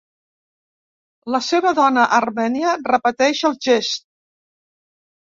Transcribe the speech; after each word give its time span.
La 1.35 1.41
seva 1.47 1.73
dona 1.79 2.05
armènia 2.19 2.71
repeteix 2.87 3.43
el 3.51 3.59
gest. 3.67 4.03